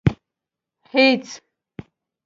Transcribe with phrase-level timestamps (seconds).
[0.91, 1.25] هېڅ.